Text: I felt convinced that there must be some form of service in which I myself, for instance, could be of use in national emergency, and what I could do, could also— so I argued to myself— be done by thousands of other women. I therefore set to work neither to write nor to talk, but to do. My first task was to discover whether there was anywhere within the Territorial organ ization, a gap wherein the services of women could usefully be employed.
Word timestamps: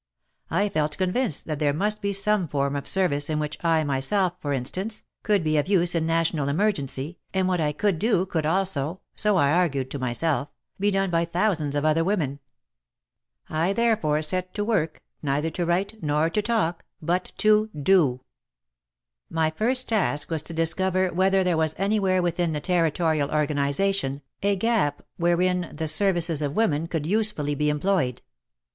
I 0.49 0.67
felt 0.67 0.97
convinced 0.97 1.45
that 1.45 1.59
there 1.59 1.73
must 1.75 2.01
be 2.01 2.11
some 2.11 2.47
form 2.47 2.75
of 2.75 2.87
service 2.87 3.29
in 3.29 3.37
which 3.37 3.63
I 3.63 3.83
myself, 3.83 4.33
for 4.41 4.51
instance, 4.51 5.03
could 5.21 5.43
be 5.43 5.59
of 5.59 5.67
use 5.67 5.93
in 5.93 6.07
national 6.07 6.49
emergency, 6.49 7.19
and 7.35 7.47
what 7.47 7.61
I 7.61 7.71
could 7.71 7.99
do, 7.99 8.25
could 8.25 8.43
also— 8.43 9.01
so 9.23 9.35
I 9.37 9.51
argued 9.51 9.91
to 9.91 9.99
myself— 9.99 10.47
be 10.79 10.89
done 10.89 11.11
by 11.11 11.23
thousands 11.23 11.75
of 11.75 11.85
other 11.85 12.03
women. 12.03 12.39
I 13.47 13.73
therefore 13.73 14.23
set 14.23 14.55
to 14.55 14.65
work 14.65 15.03
neither 15.21 15.51
to 15.51 15.67
write 15.67 16.01
nor 16.01 16.31
to 16.31 16.41
talk, 16.41 16.83
but 16.99 17.31
to 17.37 17.67
do. 17.79 18.21
My 19.29 19.51
first 19.51 19.89
task 19.89 20.31
was 20.31 20.41
to 20.41 20.51
discover 20.55 21.13
whether 21.13 21.43
there 21.43 21.57
was 21.57 21.75
anywhere 21.77 22.23
within 22.23 22.53
the 22.53 22.59
Territorial 22.59 23.29
organ 23.29 23.57
ization, 23.57 24.23
a 24.41 24.55
gap 24.55 25.03
wherein 25.17 25.69
the 25.71 25.87
services 25.87 26.41
of 26.41 26.55
women 26.55 26.87
could 26.87 27.05
usefully 27.05 27.53
be 27.53 27.69
employed. 27.69 28.23